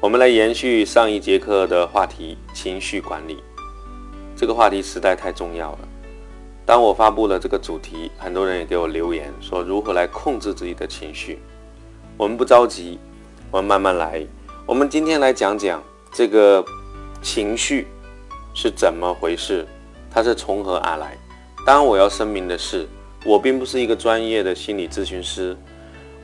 [0.00, 3.42] 我们来延续上一节课的话题——情绪管理。
[4.36, 5.78] 这个话题实在太重要了。
[6.64, 11.40] 当我发布了这个主题，很多人也给我留言说如何来控制自己的情绪。
[12.16, 12.96] 我们不着急，
[13.50, 14.24] 我们慢慢来。
[14.64, 16.64] 我们今天来讲讲这个
[17.20, 17.88] 情绪
[18.54, 19.66] 是怎么回事，
[20.08, 21.18] 它是从何而来。
[21.66, 22.86] 当然，我要声明的是。
[23.24, 25.56] 我并不是一个专业的心理咨询师，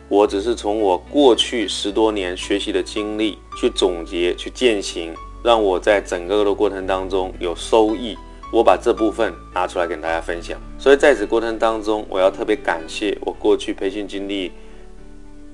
[0.08, 8.16] 我只是从我过去十多年学习的经历去总结、去践行，让我在整个的过程当中有收益。
[8.52, 10.60] 我把这部分拿出来跟大家分享。
[10.78, 14.52] 所以在此过程当中，我要特别感谢我过去培训经历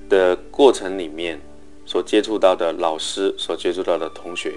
[0.07, 1.41] 的过程里面
[1.85, 4.53] 所接触到的老师、所接触到的同学。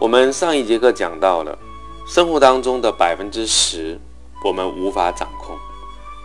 [0.00, 1.58] 我们上一节课讲到了
[2.06, 3.98] 生活当中的百分之十。
[4.44, 5.56] 我们无法掌控，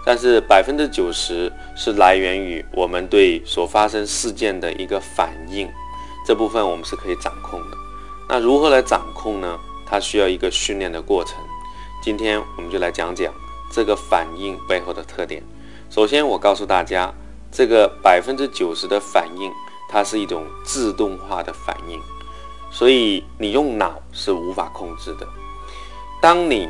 [0.05, 5.69] 但是百分之九十是来源于我们对所发生事件的一个反应，
[6.27, 7.77] 这部分我们是可以掌控的。
[8.27, 9.59] 那如何来掌控呢？
[9.85, 11.35] 它需要一个训练的过程。
[12.01, 13.31] 今天我们就来讲讲
[13.71, 15.43] 这个反应背后的特点。
[15.89, 17.13] 首先，我告诉大家，
[17.51, 19.51] 这个百分之九十的反应，
[19.88, 22.01] 它是一种自动化的反应，
[22.71, 25.27] 所以你用脑是无法控制的。
[26.21, 26.67] 当你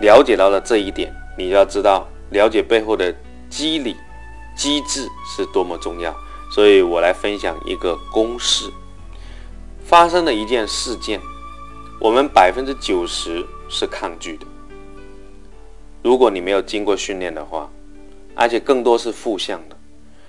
[0.00, 3.14] 了解到了这一点，你就要知道了解背后的
[3.48, 3.96] 机理、
[4.56, 6.14] 机制是多么重要。
[6.50, 8.70] 所以我来分享一个公式：
[9.84, 11.20] 发生的一件事件，
[12.00, 14.46] 我们百分之九十是抗拒的。
[16.02, 17.68] 如果你没有经过训练的话，
[18.34, 19.76] 而且更多是负向的。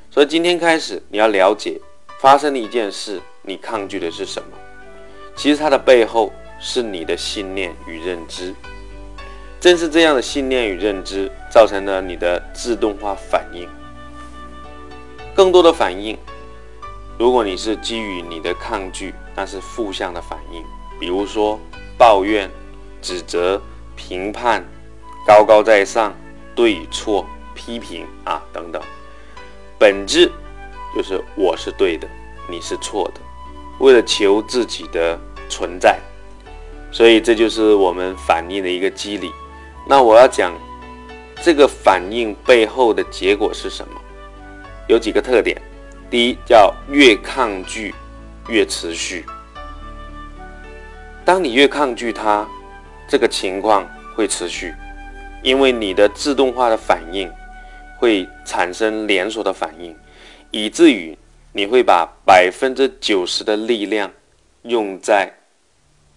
[0.10, 1.80] 所以今天开始，你要了解
[2.20, 4.50] 发生的一件事，你抗拒的是什么？
[5.36, 8.56] 其实它的背后是你的信念与认知。
[9.60, 13.66] 正是这样的信念与认知，造成了你的自动化反应。
[15.34, 16.18] 更多的反应，
[17.18, 20.62] 如果你是基于你的抗拒，那是负向的反应，
[21.00, 21.58] 比如说
[21.98, 22.52] 抱怨、
[23.02, 23.62] 指责、
[23.96, 24.66] 评判、
[25.26, 26.14] 高高在上、
[26.54, 28.82] 对错、批评啊等等。
[29.80, 30.30] 本质
[30.94, 32.06] 就是我是对的，
[32.50, 33.22] 你是错的，
[33.80, 35.18] 为了求自己的
[35.48, 36.02] 存在，
[36.92, 39.32] 所以这就是我们反应的一个机理。
[39.88, 40.54] 那我要讲
[41.42, 44.02] 这个反应背后的结果是什么？
[44.88, 45.62] 有几个特点。
[46.10, 47.94] 第一，叫越抗拒
[48.48, 49.26] 越持续。
[51.26, 52.48] 当你越抗拒它，
[53.08, 54.74] 这个情况会持续，
[55.42, 57.32] 因为你的自动化的反应
[57.98, 59.96] 会产生连锁的反应，
[60.52, 61.18] 以至于
[61.52, 64.12] 你会把百分之九十的力量
[64.62, 65.34] 用在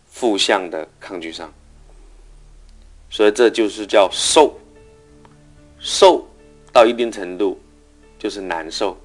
[0.07, 1.51] 负向的抗拒上。
[3.09, 4.61] 所以这就是叫受，
[5.79, 6.27] 受
[6.73, 7.61] 到一定程度
[8.19, 8.97] 就是难受，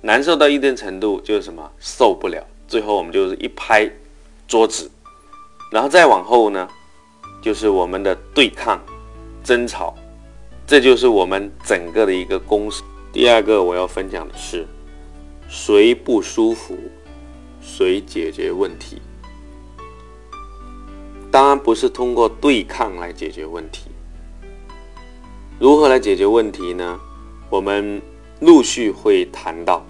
[0.00, 2.44] 难受到一定程度就是什么受不了。
[2.66, 3.90] 最后我们就是一拍
[4.48, 4.90] 桌子，
[5.70, 6.68] 然后再往后呢，
[7.40, 8.80] 就是我们的对抗、
[9.44, 9.94] 争吵，
[10.66, 12.82] 这就是我们整个的一个公式。
[13.12, 14.66] 第二个我要分享的是，
[15.48, 16.76] 谁不舒服，
[17.60, 19.00] 谁解决问题。
[21.30, 23.85] 当然不是通过对抗来解决问题。
[25.58, 27.00] 如何来解决问题呢？
[27.48, 28.02] 我们
[28.40, 29.82] 陆续会谈到。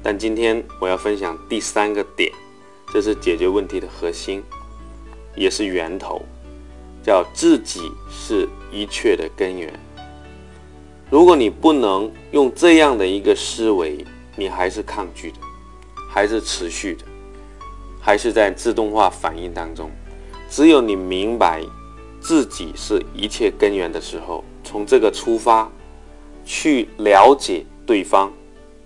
[0.00, 2.30] 但今天我要分享第三个点，
[2.92, 4.40] 这是解决问题的核心，
[5.34, 6.22] 也是源头，
[7.02, 9.72] 叫自己是一切的根源。
[11.10, 15.38] 如果你不能用这样的一个思维，你还是抗拒的，
[16.08, 17.04] 还是持续的，
[18.00, 19.90] 还是在自动化反应当中。
[20.48, 21.64] 只有你明白
[22.22, 25.70] 自己是一切根源的时候，从这个出发
[26.44, 28.32] 去了解对方，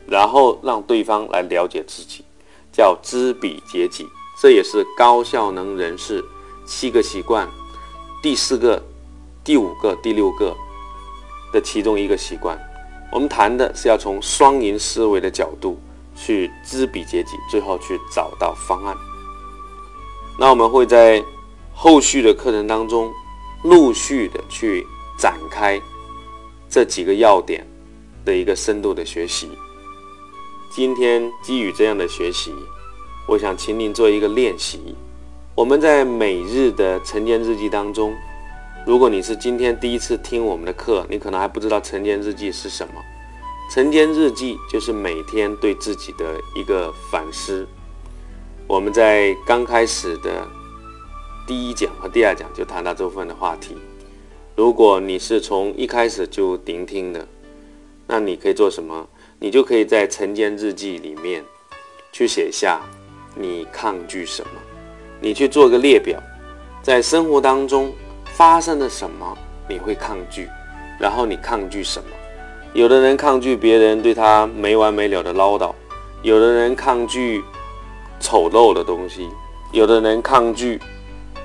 [0.06, 2.24] 然后让对方来了解自己，
[2.72, 4.06] 叫知彼解己。
[4.40, 6.24] 这也是高效能人士
[6.66, 7.48] 七个习惯
[8.22, 8.82] 第四个、
[9.44, 10.54] 第五个、第六个
[11.52, 12.58] 的其中一个习惯。
[13.12, 15.78] 我们谈的是要从双赢思维的角度
[16.14, 18.96] 去知彼解己，最后去找到方案。
[20.38, 21.22] 那我们会在。
[21.78, 23.12] 后续的课程当中，
[23.66, 24.86] 陆续的去
[25.18, 25.80] 展开
[26.68, 27.66] 这几个要点
[28.24, 29.50] 的一个深度的学习。
[30.70, 32.54] 今天基于这样的学习，
[33.26, 34.94] 我想请您做一个练习，
[35.56, 38.14] 我们在每日的晨间日记当中，
[38.86, 42.94] 如果你是今天第一次听我们的课，你可能还不知道晨间日记是什么。
[43.72, 47.66] 晨间日记就是每天对自己的一个反思。
[48.68, 50.46] 我们在刚开始的
[51.46, 53.76] 第一讲和第二讲就谈到这部分的话题。
[54.56, 57.24] 如果你是从一开始就聆听的，
[58.06, 59.06] 那你可以做什么？
[59.38, 61.44] 你就可以在晨间日记里面
[62.10, 62.80] 去写下
[63.36, 64.60] 你抗拒什么，
[65.20, 66.20] 你去做个列表，
[66.82, 67.92] 在生活当中
[68.34, 69.38] 发生了什么
[69.68, 70.48] 你会抗拒，
[70.98, 72.08] 然后你抗拒什么？
[72.72, 75.72] 有的人抗拒别人对他没完没了的唠叨，
[76.22, 77.44] 有的人抗拒
[78.18, 79.28] 丑陋的东西，
[79.70, 80.80] 有的人抗拒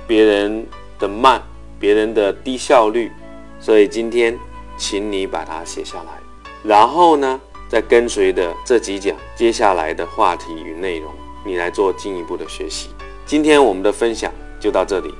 [0.07, 0.65] 别人
[1.00, 1.42] 的慢，
[1.80, 3.12] 别人的低效率。
[3.59, 4.38] 所以今天，
[4.77, 6.19] 请你把它写下来，
[6.63, 7.39] 然后呢，
[7.69, 11.13] 再跟随的这几讲接下来的话题与内容，
[11.45, 12.89] 你来做进一步的学习。
[13.25, 15.13] 今天我们的分享就到这里，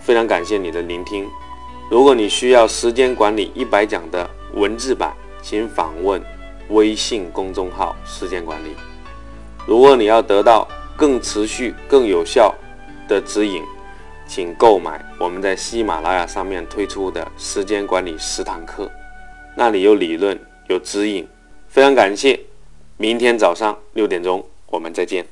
[0.00, 1.28] 非常感谢你的聆听。
[1.90, 6.22] 如果你需要时间管理一百讲的文字版，请访问
[6.70, 8.74] 微信公众号“时间管理”。
[9.68, 10.66] 如果你要得到
[10.96, 12.54] 更持续、更有效
[13.08, 13.62] 的指引，
[14.26, 18.90] 请购买我们在喜马拉雅上面推出的时间管理十堂课，
[19.54, 20.38] 那里有理论，
[20.68, 21.26] 有指引。
[21.68, 22.38] 非常感谢，
[22.96, 25.26] 明天早上六点钟我们再见。